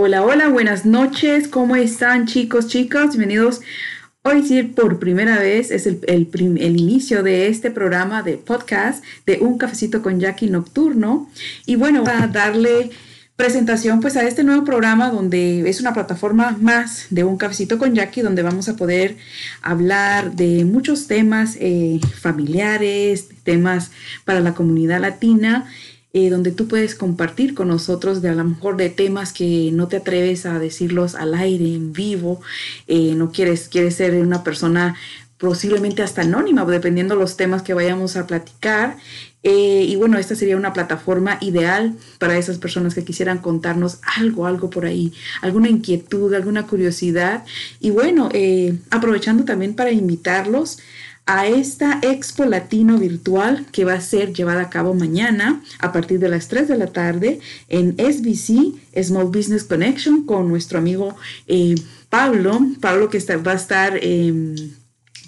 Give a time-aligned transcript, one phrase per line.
[0.00, 1.48] Hola, hola, buenas noches.
[1.48, 3.16] ¿Cómo están chicos, chicas?
[3.16, 3.62] Bienvenidos.
[4.22, 9.38] Hoy sí, por primera vez, es el, el, inicio de este programa de podcast de
[9.40, 11.28] Un Cafecito con Jackie Nocturno.
[11.66, 12.90] Y bueno, a darle
[13.34, 17.96] presentación pues a este nuevo programa donde es una plataforma más de Un Cafecito con
[17.96, 19.16] Jackie donde vamos a poder
[19.62, 23.90] hablar de muchos temas eh, familiares, temas
[24.24, 25.66] para la comunidad latina
[26.14, 29.88] eh, donde tú puedes compartir con nosotros de a lo mejor de temas que no
[29.88, 32.40] te atreves a decirlos al aire, en vivo,
[32.86, 34.96] eh, no quieres, quieres ser una persona
[35.36, 38.96] posiblemente hasta anónima, dependiendo los temas que vayamos a platicar.
[39.42, 44.46] Eh, y bueno, esta sería una plataforma ideal para esas personas que quisieran contarnos algo,
[44.46, 47.44] algo por ahí, alguna inquietud, alguna curiosidad.
[47.80, 48.30] Y bueno,
[48.90, 50.78] aprovechando también para invitarlos
[51.28, 56.18] a esta Expo Latino virtual que va a ser llevada a cabo mañana a partir
[56.18, 61.14] de las 3 de la tarde en SBC, Small Business Connection, con nuestro amigo
[61.46, 61.74] eh,
[62.08, 62.58] Pablo.
[62.80, 63.98] Pablo que va a estar...
[64.02, 64.56] Em,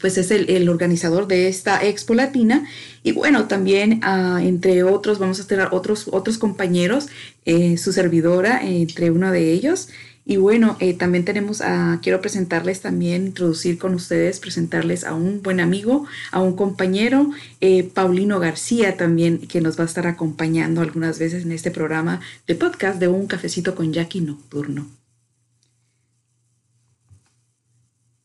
[0.01, 2.67] pues es el, organizador de esta Expo Latina.
[3.03, 7.09] Y bueno, también ah, entre otros vamos a tener otros, otros compañeros,
[7.45, 9.89] eh, su servidora, entre uno de ellos.
[10.25, 15.43] Y bueno, eh, también tenemos a, quiero presentarles también, introducir con ustedes, presentarles a un
[15.43, 20.83] buen amigo, a un compañero, eh, Paulino García también, que nos va a estar acompañando
[20.83, 24.87] algunas veces en este programa de podcast de Un Cafecito con Jackie Nocturno.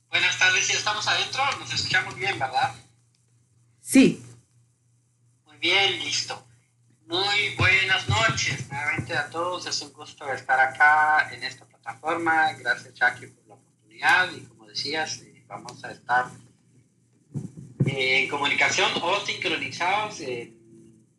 [0.09, 2.75] Buenas tardes, ya estamos adentro, nos escuchamos bien, ¿verdad?
[3.81, 4.21] Sí.
[5.45, 6.45] Muy bien, listo.
[7.07, 12.53] Muy buenas noches nuevamente a todos, es un gusto estar acá en esta plataforma.
[12.53, 14.31] Gracias, Jackie, por la oportunidad.
[14.35, 16.25] Y como decías, eh, vamos a estar
[17.85, 20.55] eh, en comunicación o sincronizados en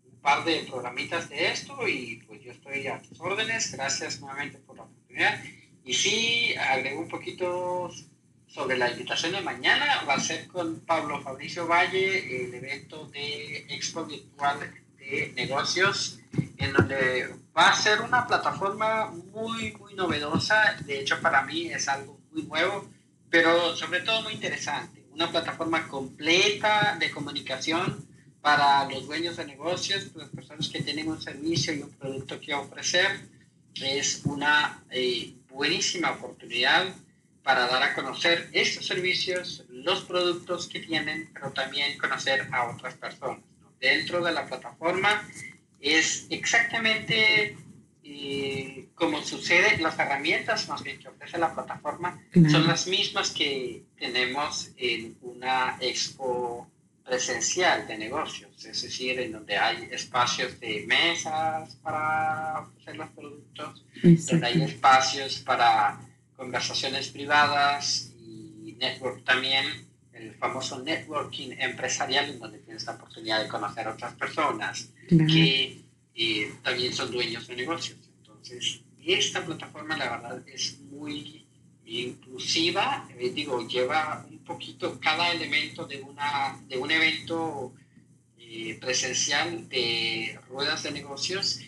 [0.04, 1.86] un par de programitas de esto.
[1.86, 3.72] Y pues yo estoy a tus órdenes.
[3.72, 5.40] Gracias nuevamente por la oportunidad.
[5.84, 7.90] Y sí, agrego un poquito
[8.48, 10.02] sobre la invitación de mañana.
[10.08, 14.58] Va a ser con Pablo Fabricio Valle, el evento de Expo Virtual
[14.98, 16.18] de Negocios
[16.58, 20.76] en donde va a ser una plataforma muy, muy novedosa.
[20.84, 22.88] De hecho, para mí es algo muy nuevo,
[23.30, 25.04] pero sobre todo muy interesante.
[25.12, 28.06] Una plataforma completa de comunicación
[28.40, 32.54] para los dueños de negocios, las personas que tienen un servicio y un producto que
[32.54, 33.28] ofrecer.
[33.74, 36.94] Es una eh, buenísima oportunidad
[37.42, 42.94] para dar a conocer estos servicios, los productos que tienen, pero también conocer a otras
[42.94, 43.40] personas.
[43.78, 45.22] Dentro de la plataforma
[45.80, 47.56] es exactamente
[48.08, 53.82] eh, como sucede, las herramientas más bien que ofrece la plataforma son las mismas que
[53.98, 56.70] tenemos en una expo
[57.04, 63.84] presencial de negocios, es decir, en donde hay espacios de mesas para ofrecer los productos,
[64.02, 66.00] donde hay espacios para
[66.36, 69.66] conversaciones privadas y network también,
[70.18, 75.82] el famoso networking empresarial, en donde tienes la oportunidad de conocer a otras personas que
[76.14, 77.98] eh, también son dueños de negocios.
[78.18, 81.46] Entonces, esta plataforma, la verdad, es muy
[81.84, 87.74] inclusiva, eh, digo, lleva un poquito cada elemento de, una, de un evento
[88.38, 91.60] eh, presencial de ruedas de negocios,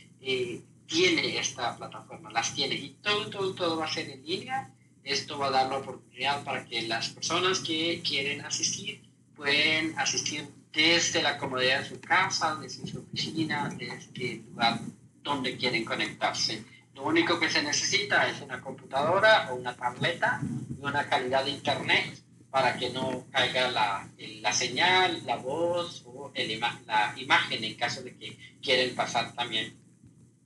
[0.87, 4.73] tiene esta plataforma, las tiene, y todo, todo, todo va a ser en línea
[5.05, 9.03] esto va a dar la oportunidad para que las personas que quieren asistir
[9.35, 14.81] pueden asistir desde la comodidad de su casa, desde su oficina, desde el lugar
[15.23, 16.65] donde quieren conectarse.
[16.95, 21.53] Lo único que se necesita es una computadora o una tableta y una calidad de
[21.53, 22.21] internet
[22.51, 24.09] para que no caiga la,
[24.41, 29.77] la señal, la voz o el la imagen en caso de que quieren pasar también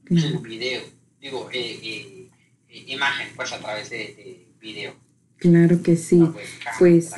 [0.08, 0.82] su video,
[1.20, 2.21] digo, eh, eh,
[2.72, 4.94] imagen pues a través de video.
[5.38, 6.22] Claro que sí.
[6.78, 7.12] Pues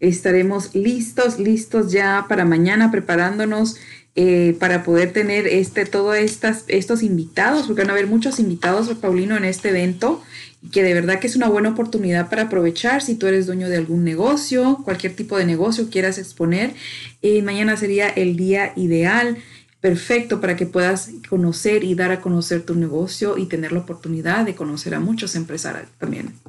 [0.00, 3.76] estaremos listos, listos ya para mañana preparándonos
[4.16, 9.36] eh, para poder tener este, todos estos invitados, porque van a haber muchos invitados, Paulino,
[9.36, 10.22] en este evento,
[10.70, 13.76] que de verdad que es una buena oportunidad para aprovechar si tú eres dueño de
[13.76, 16.74] algún negocio, cualquier tipo de negocio quieras exponer.
[17.22, 19.38] Eh, mañana sería el día ideal
[19.84, 24.46] perfecto para que puedas conocer y dar a conocer tu negocio y tener la oportunidad
[24.46, 26.40] de conocer a muchos empresarios también.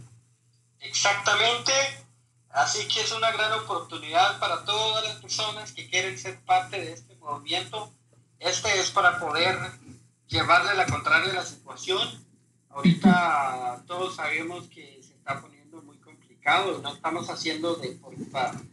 [0.79, 1.73] Exactamente.
[2.49, 6.93] Así que es una gran oportunidad para todas las personas que quieren ser parte de
[6.93, 7.91] este movimiento.
[8.39, 9.59] Este es para poder
[10.27, 12.07] llevarle la contraria a la situación.
[12.69, 15.54] Ahorita todos sabemos que se está poniendo
[16.45, 17.97] no estamos haciendo de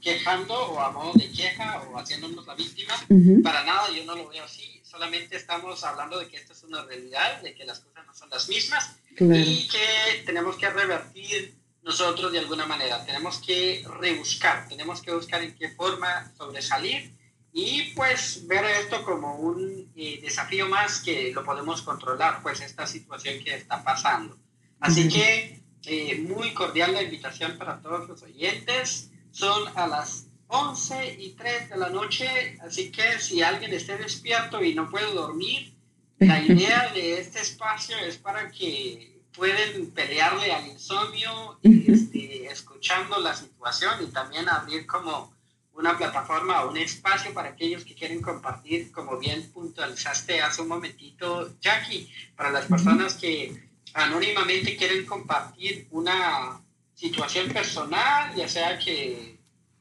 [0.01, 2.95] quejando o a modo de queja o haciéndonos la víctima.
[3.43, 4.81] Para nada, yo no lo veo así.
[4.85, 8.29] Solamente estamos hablando de que esto es una realidad, de que las cosas no son
[8.29, 13.05] las mismas y que tenemos que revertir nosotros de alguna manera.
[13.07, 17.11] Tenemos que rebuscar, tenemos que buscar en qué forma sobresalir
[17.55, 22.87] y pues ver esto como un eh, desafío más que lo podemos controlar, pues esta
[22.87, 24.39] situación que está pasando.
[24.79, 29.11] Así que eh, muy cordial la invitación para todos los oyentes.
[29.31, 34.63] Son a las 11 y 3 de la noche, así que si alguien esté despierto
[34.63, 35.73] y no puede dormir,
[36.19, 43.35] la idea de este espacio es para que pueden pelearle al insomnio, este, escuchando la
[43.35, 45.33] situación y también abrir como
[45.75, 50.69] una plataforma o un espacio para aquellos que quieren compartir, como bien puntualizaste hace un
[50.69, 56.61] momentito, Jackie, para las personas que anónimamente quieren compartir una
[56.95, 59.37] situación personal, ya sea que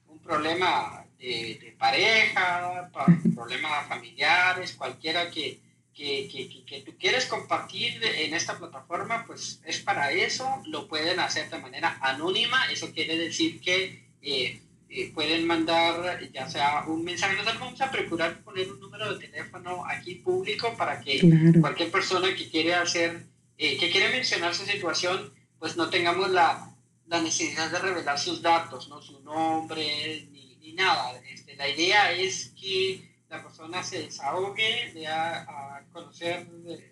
[0.07, 2.89] un problema de, pareja,
[3.35, 5.59] problemas familiares, cualquiera que,
[5.93, 11.19] que, que, que, tú quieres compartir en esta plataforma, pues es para eso, lo pueden
[11.19, 17.03] hacer de manera anónima, eso quiere decir que eh, eh, pueden mandar ya sea un
[17.03, 21.21] mensaje, nosotros vamos a procurar poner un número de teléfono aquí público para que
[21.61, 23.31] cualquier persona que quiere hacer
[23.63, 26.75] eh, que quiere mencionar su situación, pues no tengamos la,
[27.05, 28.99] la, necesidad de revelar sus datos, ¿no?
[29.03, 31.21] su nombre, ni, nada.
[31.29, 36.47] Este, la idea es que la persona se desahogue, de a, conocer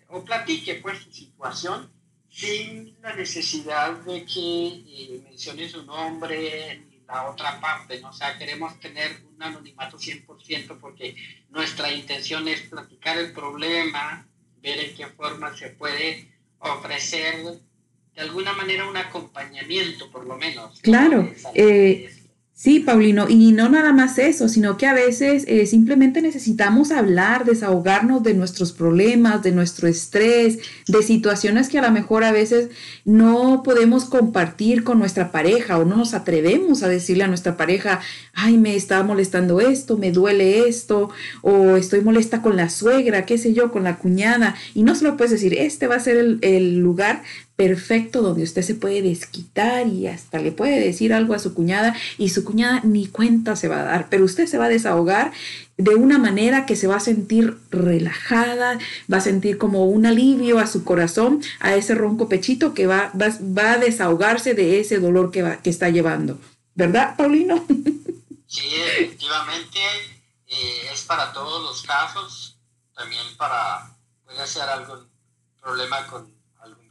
[0.10, 1.92] o platique pues su situación
[2.30, 8.10] sin la necesidad de que eh, mencione su nombre ni la otra parte, ¿no?
[8.10, 11.16] O sea, queremos tener un anonimato 100% porque
[11.50, 14.28] nuestra intención es platicar el problema,
[14.62, 17.36] ver en qué forma se puede ofrecer
[18.16, 20.80] de alguna manera un acompañamiento, por lo menos.
[20.82, 21.32] Claro.
[21.54, 22.14] Eh,
[22.60, 27.46] sí, Paulino, y no nada más eso, sino que a veces eh, simplemente necesitamos hablar,
[27.46, 32.70] desahogarnos de nuestros problemas, de nuestro estrés, de situaciones que a lo mejor a veces
[33.06, 38.02] no podemos compartir con nuestra pareja o no nos atrevemos a decirle a nuestra pareja,
[38.34, 43.38] ay, me está molestando esto, me duele esto, o estoy molesta con la suegra, qué
[43.38, 46.18] sé yo, con la cuñada, y no se lo puedes decir, este va a ser
[46.18, 47.24] el, el lugar
[47.60, 51.94] perfecto donde usted se puede desquitar y hasta le puede decir algo a su cuñada
[52.18, 55.34] y su cuñada ni cuenta se va a dar, pero usted se va a desahogar
[55.76, 58.80] de una manera que se va a sentir relajada,
[59.12, 63.12] va a sentir como un alivio a su corazón, a ese ronco pechito que va,
[63.14, 66.40] va, a desahogarse de ese dolor que, va, que está llevando.
[66.76, 67.66] ¿Verdad, Paulino?
[68.48, 68.68] Sí,
[68.98, 69.78] efectivamente,
[70.48, 72.58] eh, es para todos los casos,
[72.96, 73.96] también para,
[74.26, 75.08] puede ser algún
[75.62, 76.39] problema con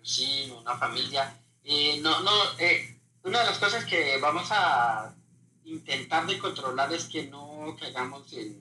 [0.09, 1.39] vecino, una familia.
[1.65, 5.15] Eh, no, no, eh, una de las cosas que vamos a
[5.65, 8.59] intentar de controlar es que no caigamos en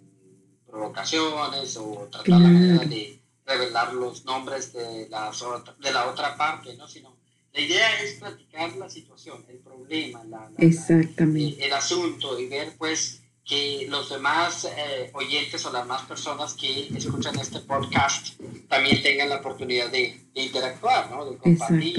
[0.66, 5.42] provocaciones o tratar la manera de revelar los nombres de, las
[5.80, 6.86] de la otra parte, ¿no?
[6.86, 7.16] Sino
[7.54, 11.66] la idea es platicar la situación, el problema, la, Exactamente.
[11.66, 16.90] el, asunto y ver pues que los demás eh, oyentes o las demás personas que
[16.90, 21.26] escuchan este podcast también tengan la oportunidad de, interactuar, ¿no?
[21.26, 21.98] de compartir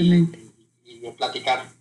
[0.83, 1.71] y, de platicar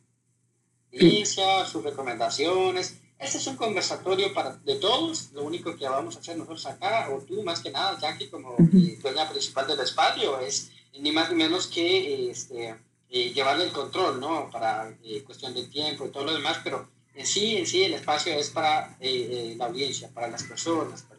[0.91, 2.99] experiencias, sus recomendaciones.
[3.19, 5.33] Este es un conversatorio para, de todos.
[5.33, 8.55] Lo único que vamos a hacer nosotros acá, o tú más que nada, Jackie, como
[8.55, 8.69] uh
[9.03, 12.77] dueña principal del espacio, es ni más ni menos que este,
[13.11, 14.51] eh, llevarle el control, ¿no?
[14.51, 17.95] Para eh, cuestión de tiempo y todo lo demás, pero en sí, en sí el
[17.95, 21.18] espacio es para eh, la audiencia, para las personas, para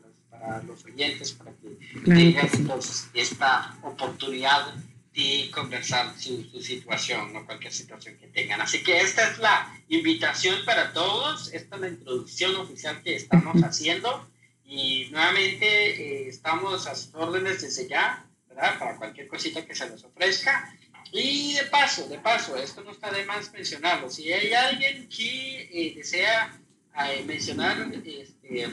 [0.66, 4.74] los, oyentes, para que tengan entonces esta oportunidad
[5.14, 7.46] de conversar su, su, situación, ¿no?
[7.46, 8.62] Cualquier situación que tengan.
[8.62, 13.62] Así que esta es la invitación para todos, esta es la introducción oficial que estamos
[13.64, 14.30] haciendo
[14.64, 18.78] y nuevamente estamos a sus órdenes desde ya, ¿verdad?
[18.78, 20.72] Para cualquier cosita que se les ofrezca.
[21.12, 24.12] Y de paso, de paso, esto no está de más mencionarlo.
[24.12, 26.62] Si hay alguien que eh, desea
[27.08, 28.68] eh, mencionar este,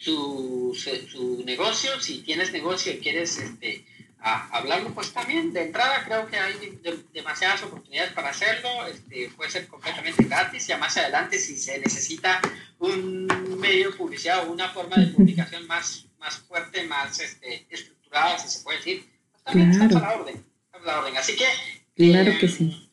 [0.00, 3.84] su, su, negocio, si tienes negocio y quieres este,
[4.18, 6.80] hablarlo, pues también de entrada creo que hay
[7.12, 8.86] demasiadas oportunidades para hacerlo.
[8.86, 10.66] Este, puede ser completamente gratis.
[10.66, 12.40] Ya más adelante, si se necesita
[12.78, 13.26] un
[13.60, 18.48] medio de publicidad o una forma de publicación más, más fuerte, más este, estructurada, si
[18.48, 20.50] se puede decir, pues también está a la orden
[20.84, 21.16] la orden.
[21.16, 21.46] Así que.
[21.96, 22.70] Claro que sí.
[22.70, 22.90] Eh,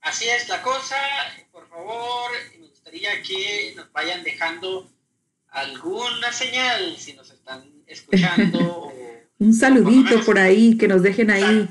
[0.00, 0.96] así es la cosa.
[1.50, 4.90] Por favor, me gustaría que nos vayan dejando
[5.52, 8.92] alguna señal si nos están escuchando.
[9.38, 11.68] Un saludito por ahí, que nos dejen ahí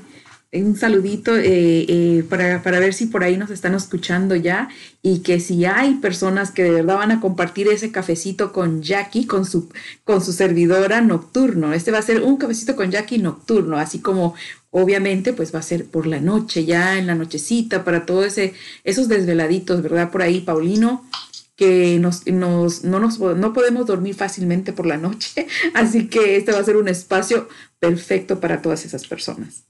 [0.54, 4.68] un saludito eh, eh, para, para, ver si por ahí nos están escuchando ya
[5.00, 9.24] y que si hay personas que de verdad van a compartir ese cafecito con Jackie,
[9.24, 9.70] con su,
[10.04, 11.72] con su servidora nocturno.
[11.72, 14.34] Este va a ser un cafecito con Jackie nocturno, así como
[14.70, 18.36] obviamente pues va a ser por la noche, ya en la nochecita, para todos
[18.84, 20.10] esos desveladitos, ¿verdad?
[20.10, 21.06] Por ahí, Paulino,
[21.56, 26.52] que nos, nos, no, nos, no podemos dormir fácilmente por la noche, así que este
[26.52, 29.64] va a ser un espacio perfecto para todas esas personas.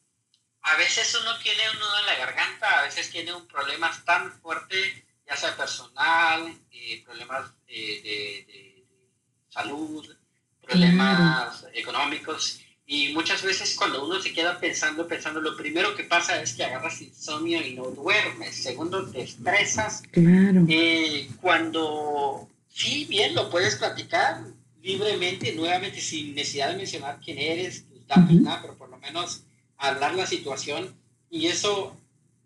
[0.62, 4.30] A veces uno tiene un nudo en la garganta, a veces tiene un problema tan
[4.40, 8.86] fuerte, ya sea personal, eh, problemas de,
[9.48, 10.08] salud,
[10.60, 12.62] problemas económicos,
[12.92, 16.62] y muchas veces cuando uno se queda pensando, pensando, lo primero que pasa es que
[16.62, 18.54] agarras insomnio y no duermes.
[18.54, 20.02] Segundo, te estresas.
[20.11, 20.66] Claro.
[20.68, 24.42] Eh, cuando, sí, bien, lo puedes platicar
[24.82, 29.42] libremente, nuevamente, sin necesidad de mencionar quién eres, tus datos, nada, pero por lo menos
[29.78, 30.94] hablar la situación.
[31.30, 31.96] Y eso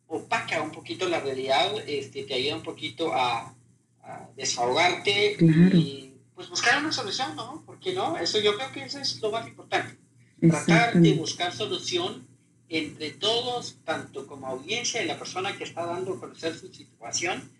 [0.06, 3.52] opaca un poquito la realidad, este, te ayuda un poquito a,
[4.36, 7.64] desahogarte y pues buscar una solución, ¿no?
[7.66, 8.16] ¿Por qué no?
[8.16, 9.96] Eso yo creo que eso es lo más importante
[10.48, 12.26] tratar de buscar solución
[12.68, 17.50] entre todos, tanto como audiencia y la persona que está dando a conocer su situación.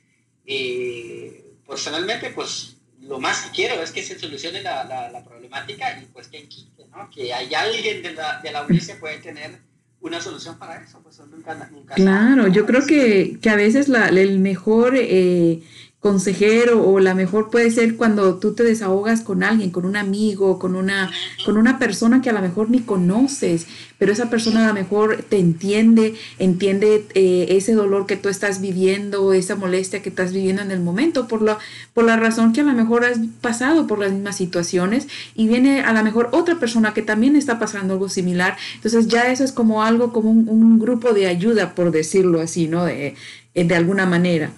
[0.47, 6.07] Eh, personalmente, pues lo más que quiero es que se solucione la, la, problemática y
[6.07, 7.09] pues que quite, ¿no?
[7.11, 9.59] Que hay alguien de la, de la audiencia puede tener
[10.01, 14.09] una solución para eso, pues nunca, nunca Claro, yo creo que, que, a veces la,
[14.09, 14.95] el mejor...
[14.97, 15.63] Eh,
[16.01, 20.59] consejero o la mejor puede ser cuando tú te desahogas con alguien, con un amigo,
[20.59, 21.11] con una,
[21.45, 23.67] con una persona que a lo mejor ni conoces,
[23.99, 28.61] pero esa persona a lo mejor te entiende, entiende eh, ese dolor que tú estás
[28.61, 31.59] viviendo, esa molestia que estás viviendo en el momento, por la,
[31.93, 35.81] por la razón que a lo mejor has pasado por las mismas situaciones y viene
[35.81, 38.57] a lo mejor otra persona que también está pasando algo similar.
[38.77, 42.85] Entonces ya eso es como algo, como un, grupo de ayuda, por decirlo así, ¿no?
[42.85, 43.15] De,
[43.55, 44.53] de alguna manera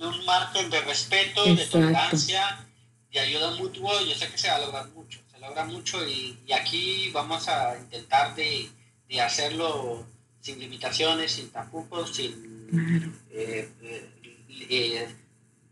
[0.00, 2.66] un margen de respeto, de tolerancia,
[3.10, 6.38] de ayuda mutua, yo sé que se va a lograr mucho, se logra mucho y,
[6.52, 8.68] aquí vamos a intentar de,
[9.08, 10.06] de, hacerlo
[10.40, 14.10] sin limitaciones, sin tapujos, sin, eh, eh,
[14.48, 15.14] eh,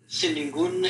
[0.06, 0.86] sin ningún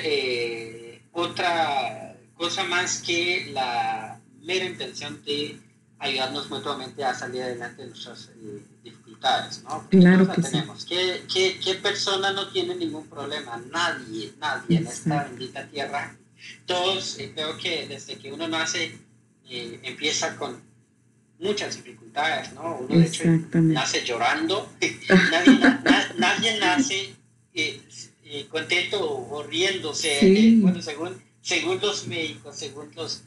[1.12, 5.58] otra cosa más que la mera intención de
[5.98, 8.30] ayudarnos mutuamente a salir adelante de nuestras
[9.64, 9.88] ¿no?
[9.88, 10.84] Claro que tenemos.
[10.84, 13.60] ¿Qué, qué, qué, persona no tiene ningún problema?
[13.70, 16.16] Nadie, nadie en esta bendita tierra.
[16.66, 18.98] Todos, eh, creo que desde que uno nace,
[19.48, 20.60] eh, empieza con
[21.38, 22.78] muchas dificultades, ¿no?
[22.78, 24.70] Uno de hecho nace llorando,
[25.30, 25.58] nadie,
[26.18, 27.14] nadie, nace
[27.54, 33.22] eh, contento o riéndose, bueno, según, según los médicos, según los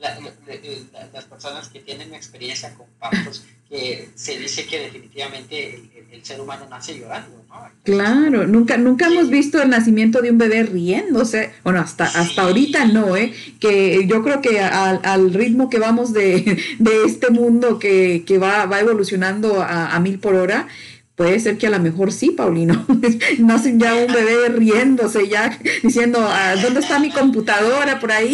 [0.00, 5.80] las personas que tienen experiencia con partos, que se dice que definitivamente
[6.10, 7.70] el, ser humano nace llorando, ¿no?
[7.84, 12.86] claro, nunca, nunca hemos visto el nacimiento de un bebé riéndose, bueno, hasta, hasta ahorita
[12.86, 13.32] no, ¿eh?
[13.60, 16.58] Que yo creo que al, ritmo que vamos de,
[17.06, 20.66] este mundo que, va, va evolucionando a, a mil por hora,
[21.20, 22.86] Puede ser que a lo mejor sí, Paulino.
[23.40, 25.50] Nacen ya un bebé riéndose, ya
[25.82, 28.32] diciendo, ah, ¿dónde está mi computadora por ahí?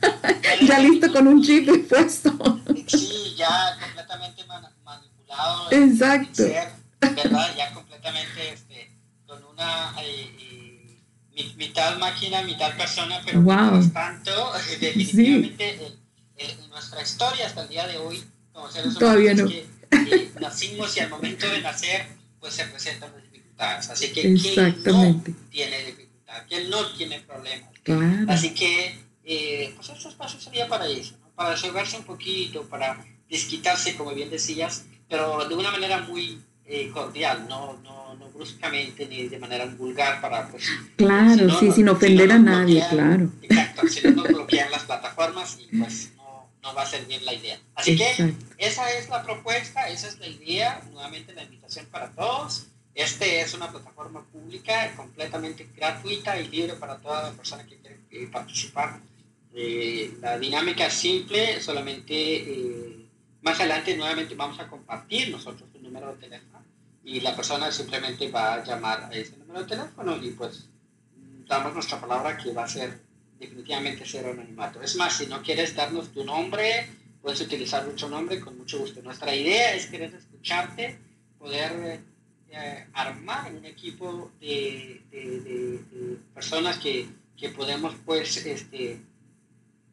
[0.66, 2.32] ya listo con un chip puesto.
[2.86, 5.70] sí, ya completamente manipulado.
[5.70, 6.44] Exacto.
[7.00, 7.54] ¿verdad?
[7.54, 8.90] Ya completamente este,
[9.26, 10.96] con una eh,
[11.36, 13.90] eh, mitad máquina, mitad persona, pero wow.
[13.92, 15.98] tanto, definitivamente
[16.38, 19.46] en nuestra historia hasta el día de hoy, como seres humanos, Todavía no.
[19.46, 19.75] que
[20.40, 22.06] nacimos y al momento de nacer,
[22.40, 23.90] pues se presentan las dificultades.
[23.90, 26.42] Así que ¿quién no tiene dificultad?
[26.48, 27.70] ¿Quién no tiene problemas?
[28.28, 31.30] Así que, eh, pues estos pasos sería para eso, ¿no?
[31.30, 36.90] para resolverse un poquito, para desquitarse, como bien decías, pero de una manera muy eh,
[36.92, 40.64] cordial, no, no, no bruscamente ni de manera vulgar para pues
[40.96, 45.76] claro sí sin ofender a nadie claro exacto si no nos bloquean las plataformas y
[45.76, 46.12] pues
[46.66, 47.58] no va a ser bien la idea.
[47.76, 52.66] Así que esa es la propuesta, esa es la idea, nuevamente la invitación para todos.
[52.94, 58.00] Este es una plataforma pública completamente gratuita y libre para toda la persona que quiere
[58.10, 59.00] eh, participar.
[59.54, 63.06] Eh, la dinámica es simple, solamente eh,
[63.42, 66.64] más adelante nuevamente vamos a compartir nosotros un número de teléfono
[67.04, 70.68] y la persona simplemente va a llamar a ese número de teléfono y pues
[71.46, 73.05] damos nuestra palabra que va a ser
[73.38, 74.82] definitivamente ser anonimato.
[74.82, 76.88] Es más, si no quieres darnos tu nombre,
[77.20, 79.02] puedes utilizar mucho nombre con mucho gusto.
[79.02, 80.98] Nuestra idea es querer escucharte,
[81.38, 82.00] poder
[82.50, 89.00] eh, armar un equipo de, de, personas que, que, podemos pues este,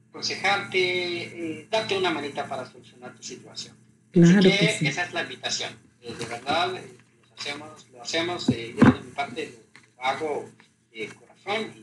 [0.09, 3.75] aconsejarte, eh, darte una manita para solucionar tu situación.
[4.11, 5.73] Así que, esa es la invitación.
[6.01, 9.59] Eh, de verdad, lo hacemos, lo hacemos yo de mi parte
[9.97, 10.49] lo hago
[10.93, 11.82] de corazón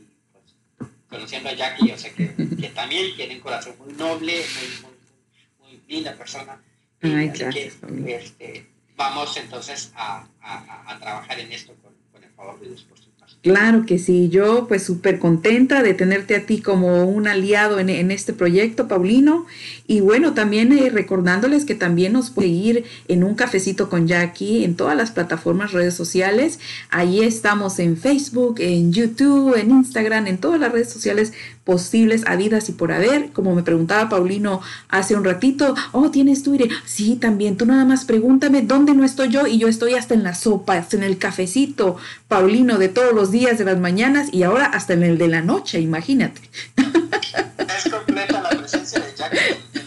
[1.11, 5.81] conociendo a Jackie, yo sé que, que también tiene un corazón muy noble, muy, muy,
[5.87, 6.57] linda persona.
[7.01, 12.59] Ay, gracias, este, vamos entonces a, a, a, trabajar en esto con, con el favor
[12.61, 12.97] de Dios, por
[13.43, 18.11] Claro que sí, yo pues súper contenta de tenerte a ti como un aliado en,
[18.11, 19.47] este proyecto, Paulino.
[19.87, 24.63] Y bueno, también eh, recordándoles que también nos puede ir en un cafecito con Jackie
[24.63, 26.59] en todas las plataformas, redes sociales.
[26.91, 31.33] Ahí estamos en Facebook, en YouTube, en Instagram, en todas las redes sociales
[31.71, 33.31] posibles, habidas y por haber.
[33.31, 34.59] Como me preguntaba Paulino
[34.89, 36.69] hace un ratito, oh, ¿tienes Twitter?
[36.85, 37.55] Sí, también.
[37.55, 40.73] Tú nada más pregúntame dónde no estoy yo y yo estoy hasta en la sopa,
[40.73, 41.95] hasta en el cafecito,
[42.27, 45.41] Paulino, de todos los días de las mañanas y ahora hasta en el de la
[45.41, 46.41] noche, imagínate.
[46.75, 49.33] Es completa la presencia de Jack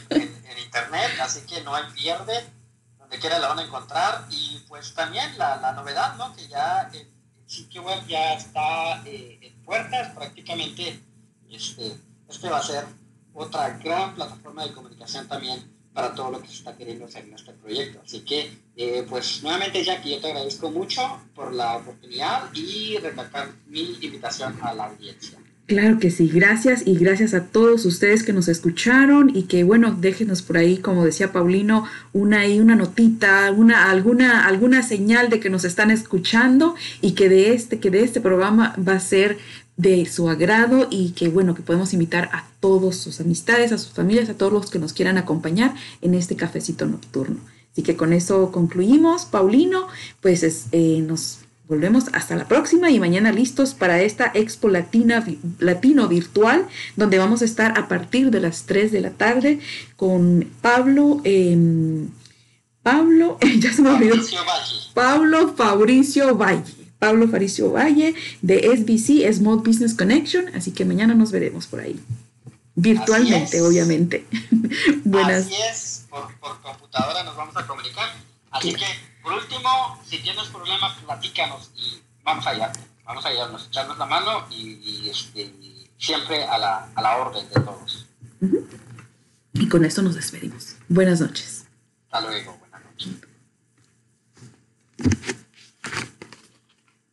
[0.09, 2.33] en, internet, así que no hay pierde,
[2.99, 6.35] donde quiera la van a encontrar y pues también la, la novedad, ¿no?
[6.35, 7.07] Que ya el,
[7.47, 10.99] sitio web ya está eh, en puertas, prácticamente
[11.55, 11.97] este,
[12.29, 12.85] este va a ser
[13.33, 17.35] otra gran plataforma de comunicación también para todo lo que se está queriendo hacer en
[17.35, 18.01] este proyecto.
[18.05, 23.53] Así que, eh, pues nuevamente, Jackie, yo te agradezco mucho por la oportunidad y recalcar
[23.67, 25.39] mi invitación a la audiencia.
[25.67, 29.97] Claro que sí, gracias y gracias a todos ustedes que nos escucharon y que bueno,
[29.99, 35.49] déjenos por ahí, como decía Paulino, una una notita, una alguna alguna señal de que
[35.49, 39.39] nos están escuchando y que de este que de este programa va a ser
[39.79, 43.95] de su agrado y que bueno, que podemos invitar a todos sus amistades, a sus
[43.95, 47.39] familias, a todos los que nos quieran acompañar en este cafecito nocturno.
[47.73, 49.89] Así que con eso concluimos, Paulino,
[50.21, 55.25] pues eh, nos volvemos hasta la próxima y mañana listos para esta Expo Latina,
[55.59, 56.67] Latino virtual,
[56.97, 59.61] donde vamos a estar a partir de las 3 de la tarde
[59.97, 61.21] con Pablo.
[61.25, 62.09] Em,
[62.83, 64.17] Pablo, ya se me olvidó.
[64.93, 66.85] Pablo Fabricio Valle.
[66.99, 72.01] Pablo Faricio Valle de SBC, Small Business Connection, así que mañana nos veremos por ahí.
[72.77, 74.27] Virtualmente, obviamente.
[75.05, 75.47] Buenas.
[75.47, 78.09] Así es, por, computadora nos vamos a comunicar.
[78.51, 78.85] Así que,
[79.25, 82.71] por último, si tienes problemas, platícanos y vamos allá.
[83.05, 85.51] Vamos a ayudarnos, echarnos la mano y, este,
[85.97, 88.07] siempre a la, a la, orden de todos.
[89.55, 90.77] Y con esto nos despedimos.
[90.89, 91.65] Buenas noches.
[92.11, 93.13] Hasta luego, buenas noches.